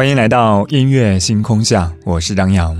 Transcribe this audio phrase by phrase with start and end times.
[0.00, 2.74] 欢迎来到音乐星空下，我是张扬。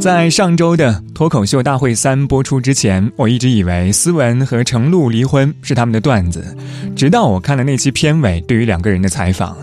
[0.00, 6.44] 在上周的脱口秀大会三播出之前，我一直以为思文和程璐离婚是他们的段子，
[6.96, 9.56] 直到我看了那期片尾对于两个人的采访。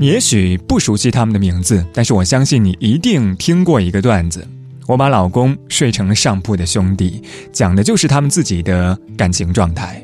[0.00, 4.42] 你也许不熟悉他们的名字，但是我相信你一定听过一个段子：
[4.86, 7.22] 我把老公睡成了上铺的兄弟，
[7.52, 10.02] 讲的就是他们自己的感情状态。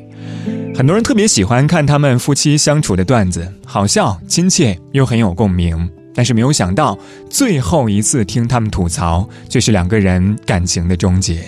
[0.75, 5.89] 很多人特别喜欢看他们夫妻相处的段子，好笑、亲切又很有共鸣。
[6.19, 11.41] 但是没有想到，最后一次听他们吐槽，却是两个人感情的终结。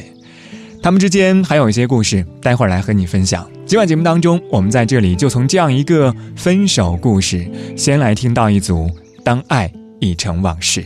[0.82, 3.46] 他们之间还有一些故事，待会儿来和你分享。
[3.66, 8.86] 今晚节目当中，我们在这里就从这样一个分手故事，先来听到一组
[9.26, 10.82] 《当爱已成往事》。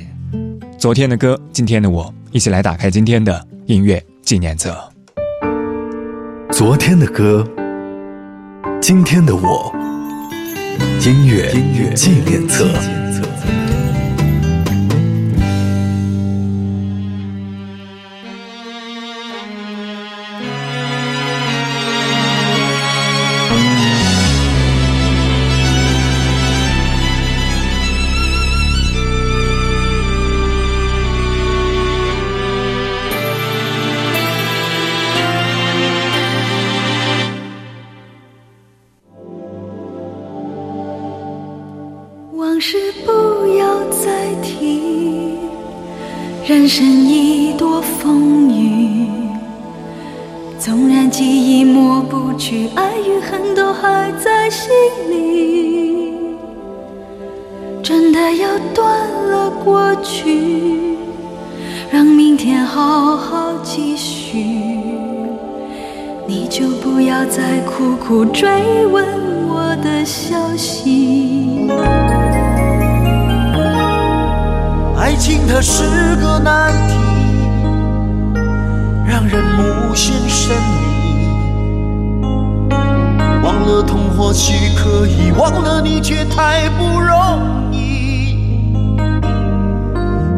[0.80, 4.76] 昨天的歌，今天的我，一起来打开今天的音乐纪念册。
[6.52, 7.48] 昨天的歌，
[8.82, 9.72] 今天的我，
[11.06, 11.54] 音乐
[11.94, 12.66] 纪念册。
[66.96, 69.06] 不要再苦苦追问
[69.50, 71.70] 我的消息。
[74.98, 75.84] 爱情它是
[76.22, 76.96] 个难题，
[79.06, 82.24] 让人无限神秘。
[83.44, 88.38] 忘了痛或许可以，忘了你却太不容易。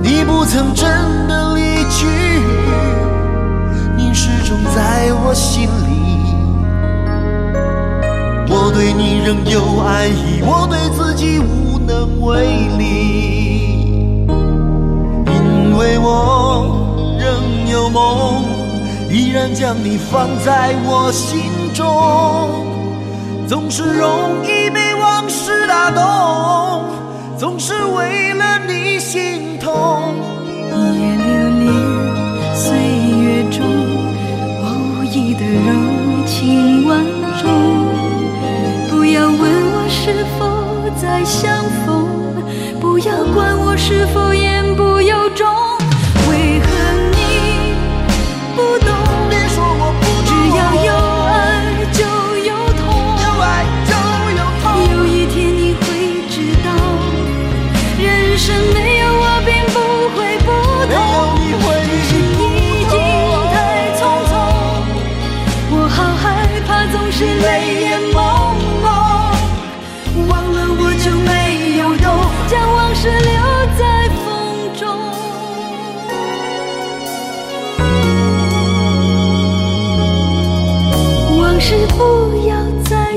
[0.01, 0.89] 你不曾真
[1.28, 2.07] 的离去，
[3.95, 5.87] 你始终在我心里。
[8.67, 13.88] 我对你仍有爱意，我对自己无能为力。
[15.25, 18.44] 因为我仍有梦，
[19.09, 21.39] 依然将你放在我心
[21.73, 21.85] 中。
[23.47, 26.83] 总是容易被往事打动，
[27.38, 30.13] 总是为了你心痛。
[30.44, 31.87] 一夜流连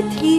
[0.01, 0.30] 要再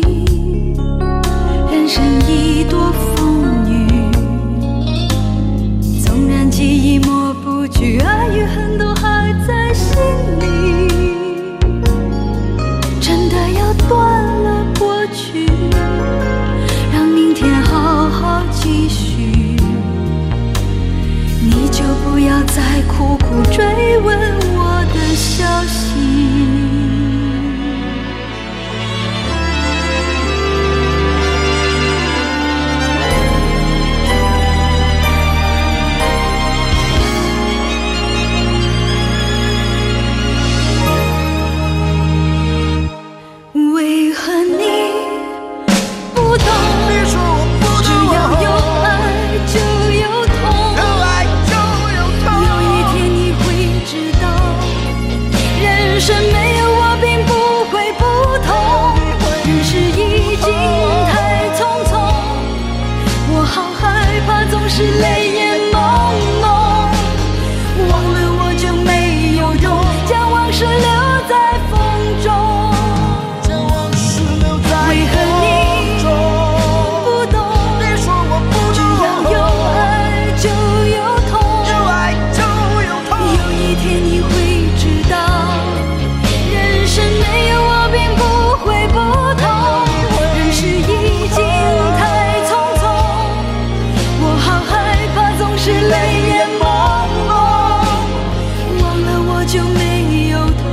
[99.52, 100.72] 就没有痛。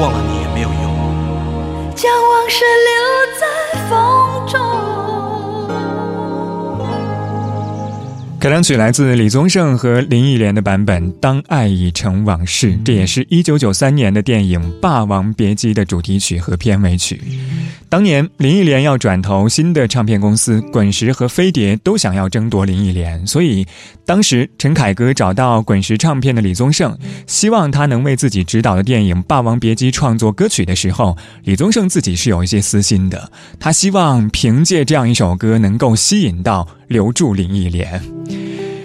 [0.00, 0.84] 忘了你也没有用。
[8.44, 17.18] 开场曲来自李宗盛和林忆莲的版本《当爱已成往事》，这也是一九九三年的电影《霸王别姬》的主题曲和片尾曲。
[17.88, 23.66] 当年林忆莲要转投新的唱片公司，滚石和飞碟都想要争夺林忆莲，所以
[24.04, 26.94] 当时陈凯歌找到滚石唱片的李宗盛，
[27.26, 36.68] 希望他能为自己执导的电影《霸王别姬》创作歌曲的时候，李宗盛自己是有一些私心的，他希望凭借这样一首歌能够吸引到。
[36.88, 38.00] 留住林忆莲。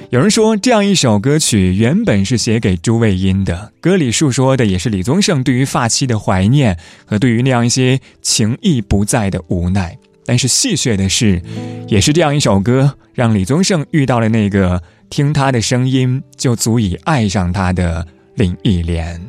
[0.09, 6.75] 有人说，这样一首歌曲原本是写给朱卫茵的，歌里述说的也是李宗盛对于发妻的怀念
[7.05, 9.95] 和对于那样一些情意不在的无奈。
[10.25, 11.41] 但是戏谑的是，
[11.87, 14.81] 也是这样一首歌，让李宗盛遇到了那个
[15.11, 18.05] 听他的声音就足以爱上他的
[18.35, 19.21] 林忆莲。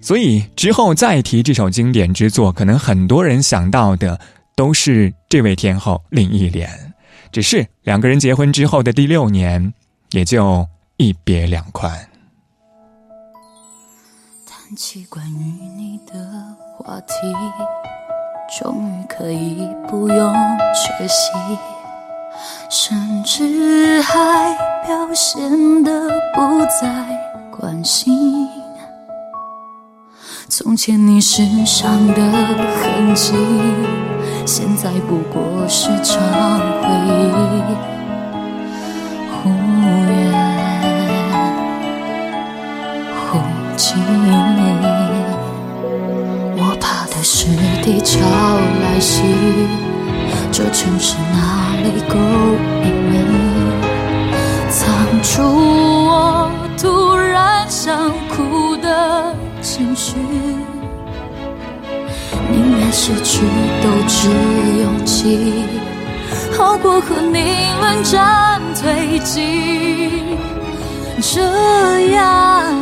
[0.00, 4.20] 所以之后再提这首经典之作，可能很多人想到的
[4.54, 6.70] 都是这位天后林忆莲。
[7.36, 9.74] 只是两个人结婚之后的第六年，
[10.12, 10.66] 也就
[10.96, 11.92] 一别两宽。
[14.46, 15.44] 谈起关于
[15.76, 16.14] 你的
[16.78, 17.14] 话题，
[18.58, 20.34] 终于可以不用
[20.72, 21.30] 缺席，
[22.70, 24.56] 甚至还
[24.86, 27.06] 表现得不再
[27.54, 28.48] 关心。
[30.48, 32.32] 从前你身上的
[32.80, 33.34] 痕迹。
[34.46, 36.16] 现在不过是场
[36.80, 37.74] 回忆，
[39.32, 40.06] 忽远
[43.12, 43.40] 忽
[43.76, 43.98] 近。
[46.56, 47.48] 我怕的是
[47.82, 48.20] 地潮
[48.82, 49.24] 来袭，
[50.52, 52.00] 这城市哪里
[63.36, 63.42] 去
[63.82, 64.30] 都只
[64.80, 65.62] 勇气，
[66.56, 70.38] 好过和你冷战推进。
[71.20, 72.74] 这样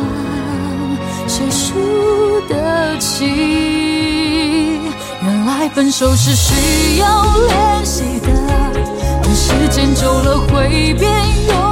[1.27, 4.79] 谁输得起？
[5.21, 8.29] 原来分手是需要练习的，
[9.21, 11.11] 等时间久了会变
[11.47, 11.64] 勇。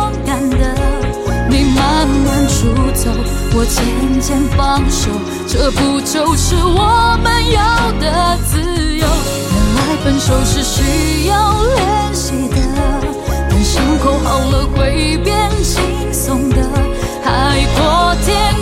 [2.64, 3.12] 出走，
[3.54, 5.10] 我渐渐放手，
[5.46, 8.58] 这不就是我们要的自
[8.96, 9.06] 由？
[9.52, 12.56] 原来分手是需要练习的，
[13.50, 15.84] 等伤口好了会变轻
[16.14, 16.56] 松的。
[17.22, 18.56] 海阔天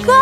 [0.00, 0.21] 的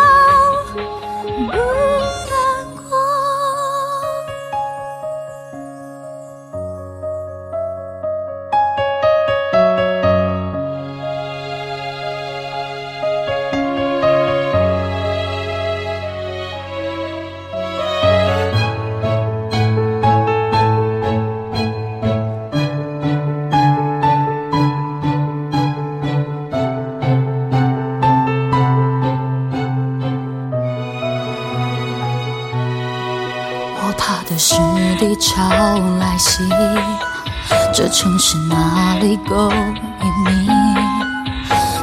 [38.20, 38.36] 是。
[38.50, 40.48] 哪里够隐秘，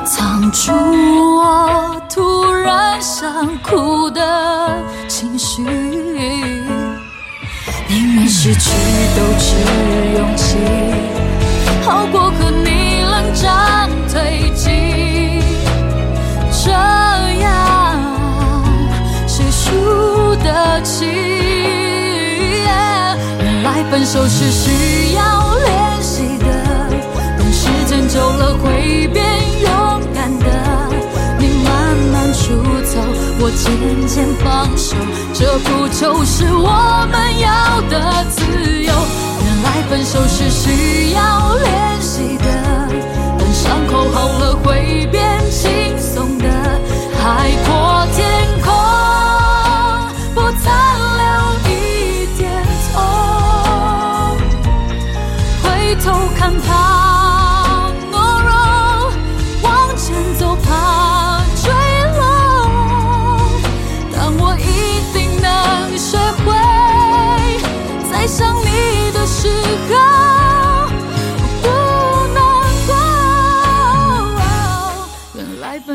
[0.06, 4.78] 藏住我突然想哭的
[5.08, 5.64] 情绪。
[7.88, 8.70] 宁愿失去
[9.16, 9.56] 都只
[10.18, 10.58] 勇气，
[11.84, 15.42] 好过和你冷战推进。
[16.52, 16.70] 这
[17.42, 18.00] 样
[19.26, 21.06] 谁输得起？
[23.40, 25.07] 原来分手是需
[33.40, 34.96] 我渐渐放手，
[35.34, 38.42] 这不就是我们要的自
[38.84, 38.92] 由？
[39.46, 42.46] 原来分手是需要练习的，
[43.38, 45.37] 等伤口好了会变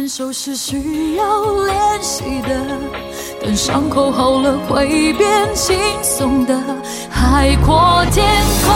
[0.02, 2.66] 分手是需要练习的，
[3.40, 6.60] 等伤口好了会变轻松的。
[7.08, 8.26] 海阔天
[8.64, 8.74] 空，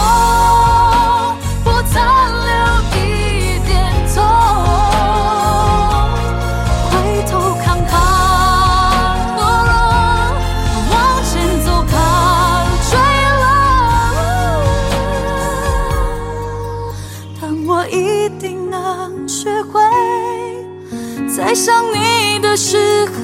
[21.57, 23.23] 想你的时候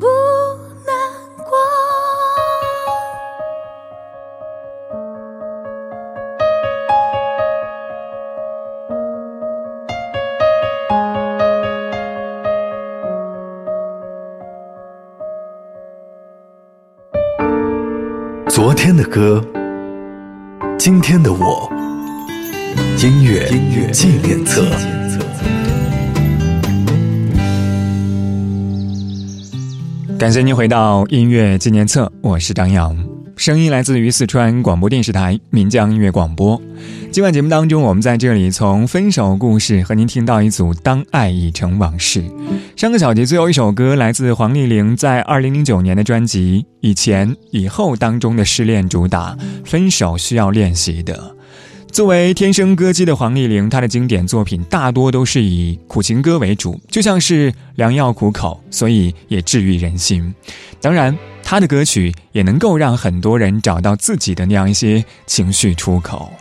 [0.00, 0.06] 不
[0.84, 0.92] 难
[1.36, 1.54] 过。
[18.48, 19.40] 昨天的歌，
[20.76, 21.70] 今天的我，
[22.98, 24.64] 音乐音乐纪念册。
[30.20, 32.94] 感谢您回到音乐纪念册，我是张扬，
[33.36, 36.60] 声音来自于四川广播电视台岷江音乐广播。
[37.10, 42.20] 今晚节目当中，我们在这里从分手故事和您听到一组《当爱已成往事》。
[42.76, 49.34] 上个小节最后一首歌来自黄丽玲在二零零九年的专辑《以前以后》当中的失恋主打
[49.64, 51.14] 《分手需要练习的》。
[51.92, 60.32] 作为天生歌姬的黄丽玲，她的经典作品大多都是以苦情歌为主，就像是良药苦口，所以也治愈人心。
[60.80, 66.32] 当然，她的歌曲也能够让很多人找到自己的那样一些情绪出口。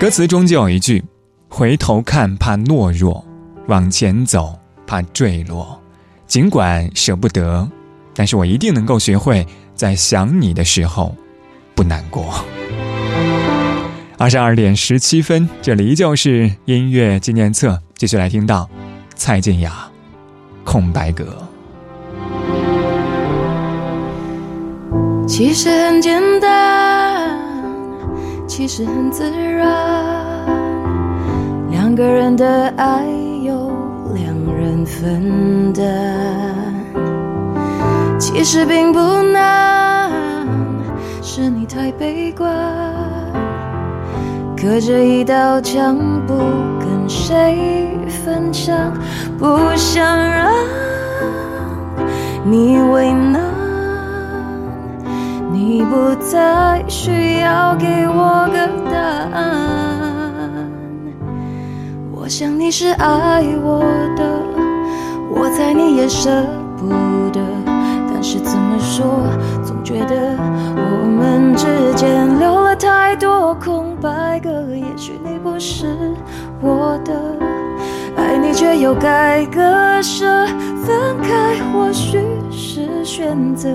[0.00, 1.02] 歌词中就有一句
[1.48, 3.24] ：“回头看怕懦弱，
[3.68, 5.80] 往前走怕坠落。
[6.26, 7.68] 尽管舍不得，
[8.14, 9.46] 但是我一定能够学会
[9.76, 11.14] 在想你的时候
[11.74, 12.44] 不难过。”
[14.22, 18.70] 二十二点十七分，这里依旧是音乐纪念册，继续来听到
[19.16, 19.72] 蔡健雅
[20.64, 21.24] 《空白格》。
[25.26, 27.36] 其实很简单，
[28.46, 29.66] 其实很自然，
[31.72, 33.04] 两个人的爱
[33.42, 33.72] 由
[34.14, 35.82] 两人分担，
[38.20, 40.12] 其实并不难，
[41.20, 42.48] 是你太悲观。
[44.62, 46.34] 隔着一道墙，不
[46.78, 48.92] 跟谁分享，
[49.36, 50.52] 不想让
[52.44, 53.42] 你为难。
[55.52, 59.00] 你不再需要给我个答
[59.36, 60.70] 案。
[62.12, 63.80] 我想你是爱我
[64.16, 64.22] 的，
[65.34, 66.30] 我猜你也舍
[66.76, 66.86] 不
[67.32, 67.40] 得。
[68.14, 69.26] 但是怎么说，
[69.82, 70.14] 觉得
[70.76, 74.50] 我们之间留了太多空白格。
[74.74, 75.86] 也许你不是
[76.60, 77.12] 我的，
[78.16, 80.46] 爱你却又该割舍。
[80.84, 82.18] 分开或许
[82.50, 83.68] 是选择，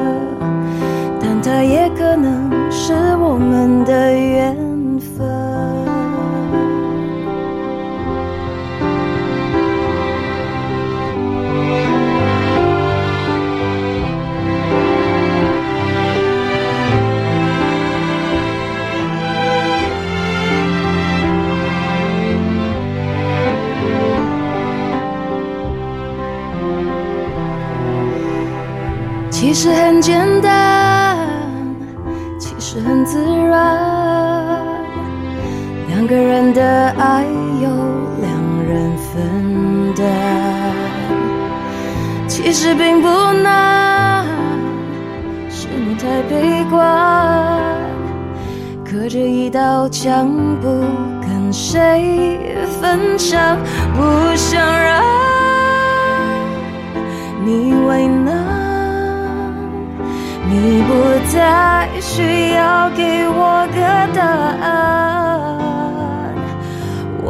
[1.21, 4.57] 但它也可能是我们的缘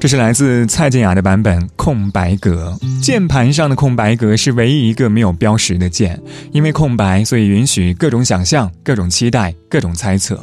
[0.00, 2.74] 这是来自蔡健雅的版本《空白格》。
[3.02, 6.18] 键盘上的空白格是唯一一个没有标识的键，
[6.52, 10.42] 因为空白，所以允许各种想象、各种期待、各种猜测。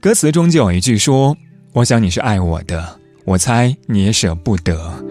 [0.00, 1.36] 歌词中就有一句说
[1.72, 5.04] ：“我想你是爱我的，我猜你也舍不得。”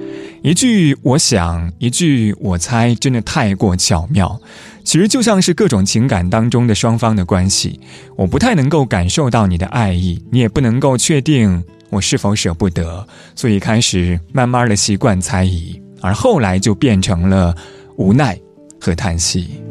[0.43, 4.41] 一句“我想”，一句“我猜”，真的太过巧妙。
[4.83, 7.79] 其实就像是各种情感当中的双方的关系，
[8.17, 11.63] 我不太能够感受到你的爱意，你也不能够确定。
[11.89, 13.05] 我是否舍不得？
[13.35, 17.55] 所以开始慢慢的习惯猜疑，而后来就变成了
[17.97, 18.37] 无奈
[18.79, 19.61] 和叹息。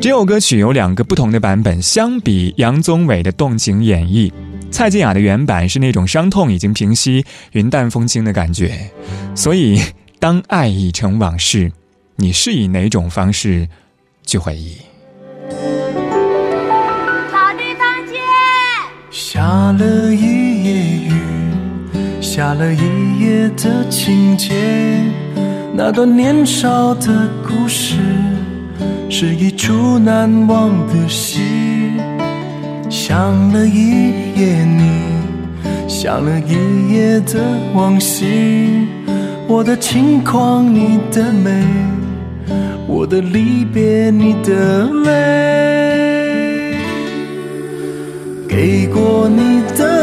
[0.00, 4.30] 这首歌曲有两个不同的版本，相比杨宗纬的动情演绎，
[4.70, 8.90] 蔡健雅的原版是那种伤痛已经平息、云淡风轻的感觉。
[9.34, 9.80] 所以，
[10.18, 11.72] 当爱已成往事，
[12.16, 13.68] 你是以哪种方式
[14.26, 14.76] 去回忆？
[17.32, 18.18] 老弟，堂姐，
[19.10, 20.35] 下了一。
[22.36, 24.52] 下了一夜的情节，
[25.72, 27.94] 那段年少的故事
[29.08, 31.40] 是一出难忘的戏。
[32.90, 33.16] 想
[33.54, 35.00] 了一夜你，
[35.88, 37.40] 想了一夜的
[37.72, 38.86] 往昔，
[39.48, 41.64] 我的轻狂你的美，
[42.86, 46.76] 我的离别你的泪，
[48.46, 49.95] 给过你的。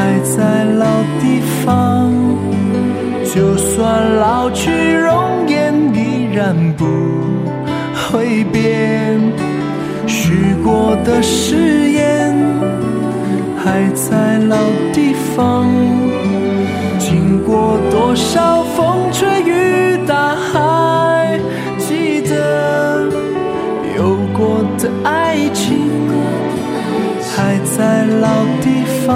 [0.00, 0.86] 还在老
[1.20, 2.10] 地方，
[3.22, 6.86] 就算老去容颜依然不
[7.94, 9.20] 会变。
[10.06, 12.34] 许过的誓言
[13.62, 14.56] 还在老
[14.94, 15.68] 地方，
[16.98, 19.79] 经过多少风吹雨
[27.64, 28.28] 在老
[28.62, 29.08] 地方。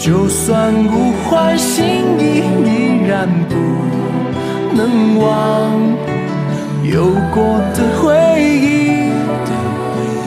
[0.00, 1.84] 就算物换星
[2.18, 2.22] 移，
[2.66, 3.54] 依然不
[4.76, 5.24] 能忘。
[6.82, 7.42] 有过
[7.74, 8.04] 的回
[8.38, 9.10] 忆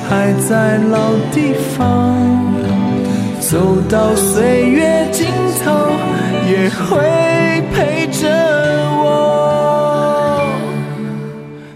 [0.10, 1.78] 还在老地方，
[3.40, 5.28] 走到岁月尽
[5.64, 5.66] 头
[6.50, 6.82] 也会
[7.72, 8.28] 陪着
[9.00, 9.06] 我。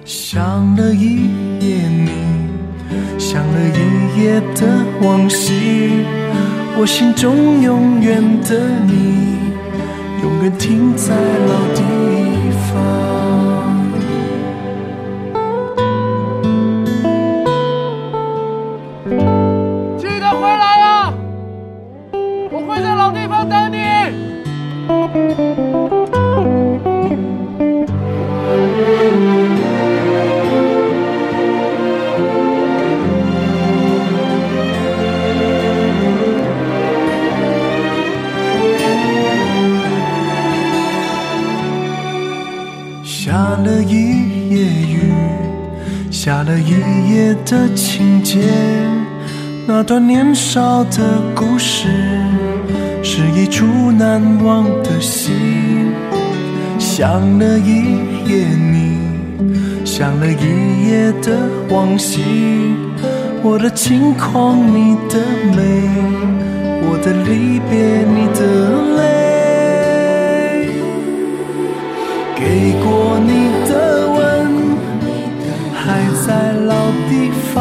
[0.03, 2.09] 想了一夜你，
[3.19, 3.80] 想了一
[4.17, 6.05] 夜的往昔。
[6.77, 9.37] 我心中永远的你，
[10.23, 11.81] 永远停在老地
[49.91, 51.89] 段年少的故事
[53.03, 55.33] 是一出难忘的戏。
[56.79, 58.97] 想了一夜你，
[59.83, 62.21] 想了一夜的往昔，
[63.43, 65.19] 我的轻狂你的
[65.57, 65.59] 美，
[66.87, 68.39] 我的离别你的
[68.95, 70.71] 泪，
[72.33, 72.41] 给
[72.79, 73.29] 过你
[73.69, 74.17] 的吻
[75.73, 75.83] 还。
[76.25, 76.75] 在老
[77.09, 77.11] 地
[77.53, 77.57] 方，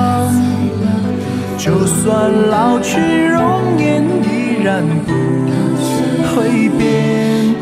[1.70, 5.12] 就算老去容颜依然不
[6.34, 7.54] 会变。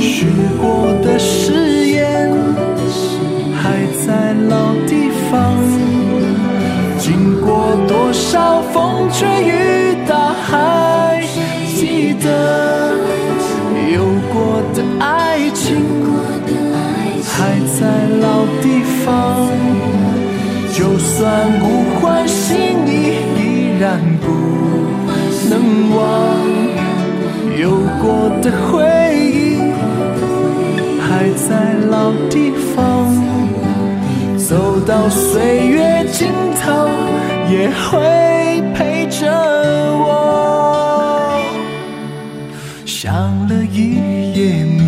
[0.00, 0.26] 许
[0.60, 2.32] 过的誓言
[3.54, 5.54] 还在老地方，
[6.98, 11.22] 经过多少风吹雨打，还
[11.76, 12.26] 记得
[13.94, 15.76] 有过的爱情
[17.24, 17.86] 还在
[18.20, 19.06] 老地方。
[20.72, 21.16] 就算
[21.60, 21.87] 物换星移，依然
[24.20, 24.26] 不
[25.48, 25.52] 能
[25.96, 25.98] 忘。
[27.60, 28.76] 有过的回
[29.16, 29.58] 忆
[31.00, 32.76] 还在老地方，
[34.36, 36.28] 走到岁月尽
[36.62, 36.88] 头
[37.50, 39.26] 也会陪着
[39.98, 40.06] 我。
[42.86, 43.12] 想
[43.48, 43.96] 了一
[44.34, 44.78] 夜你，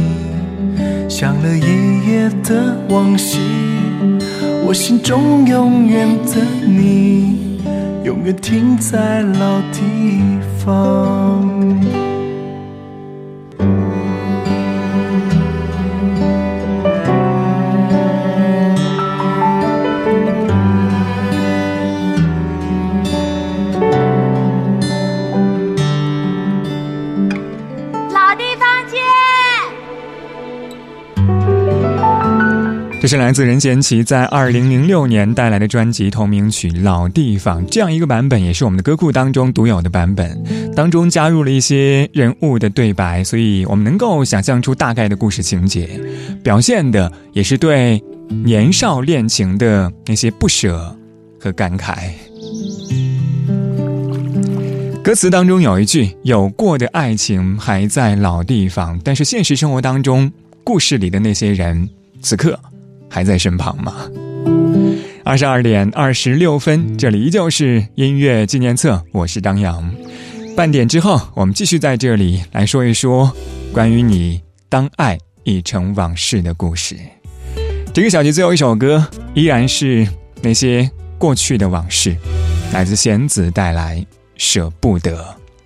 [1.08, 3.40] 想了一夜的往昔，
[4.64, 7.49] 我心中永远的你，
[8.10, 10.20] 永远停在老地
[10.58, 11.99] 方。
[33.00, 40.38] 这是来自任贤齐在二零零六年带来的专辑同名曲《老地方》，这样一个版本也是我们的歌库当中独有的版本，
[40.76, 45.98] 当中加入了一些人物的对白，所以我们能够想象出大概的故事情节，
[46.44, 50.94] 表现的也是对年少恋情的那些不舍
[51.40, 52.10] 和感慨。
[55.02, 60.30] 歌词当中有一句：“有过的爱情还在老地方”，但是现实生活当中，
[60.62, 61.88] 故事里的那些人，
[62.20, 62.60] 此刻。
[63.10, 64.08] 还在身旁吗？
[65.24, 69.92] 二十二点二十六分，这里依旧是音乐纪念册，我是张扬。
[70.56, 73.30] 半点之后，我们继续在这里来说一说
[73.72, 76.96] 关于你当爱已成往事的故事。
[77.92, 80.06] 这个小节最后一首歌依然是
[80.42, 82.16] 那些过去的往事，
[82.72, 83.98] 来自弦子带来
[84.36, 85.16] 《舍不得》。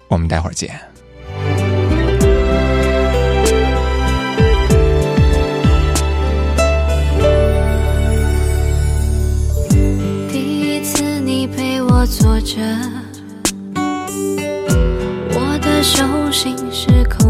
[0.09, 0.94] 我们待会儿见。
[12.07, 12.61] 坐着，
[15.31, 17.24] 我的手心是空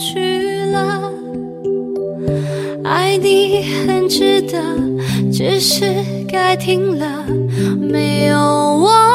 [0.00, 1.12] 去了。
[2.82, 4.58] 爱你很值得
[5.30, 5.84] 只是
[6.26, 7.26] 该停了。
[7.78, 9.09] 没有我